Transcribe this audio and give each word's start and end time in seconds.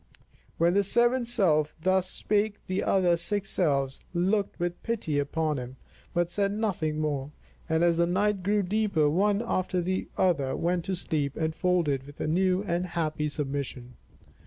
When 0.57 0.73
the 0.73 0.81
seventh 0.83 1.27
self 1.27 1.75
thus 1.79 2.09
spake 2.09 2.65
the 2.65 2.81
other 2.83 3.15
six 3.17 3.51
selves 3.51 3.99
looked 4.15 4.59
with 4.59 4.81
pity 4.81 5.19
upon 5.19 5.59
him 5.59 5.75
but 6.11 6.31
said 6.31 6.51
nothing 6.53 6.99
more; 6.99 7.29
and 7.69 7.83
as 7.83 7.97
the 7.97 8.07
night 8.07 8.41
grew 8.41 8.63
deeper 8.63 9.07
one 9.11 9.43
after 9.45 9.79
the 9.79 10.07
other 10.17 10.55
went 10.57 10.85
to 10.85 10.95
sleep 10.95 11.37
enfolded 11.37 12.07
with 12.07 12.19
a 12.19 12.25
new 12.27 12.63
and 12.63 12.87
happy 12.87 13.29
submission. 13.29 13.93